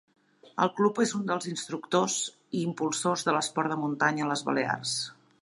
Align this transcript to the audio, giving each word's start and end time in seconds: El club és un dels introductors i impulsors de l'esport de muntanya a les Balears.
El 0.63 0.69
club 0.77 1.01
és 1.03 1.11
un 1.19 1.27
dels 1.31 1.47
introductors 1.51 2.15
i 2.61 2.65
impulsors 2.71 3.27
de 3.29 3.37
l'esport 3.37 3.75
de 3.75 3.79
muntanya 3.85 4.27
a 4.27 4.33
les 4.33 4.45
Balears. 4.51 4.99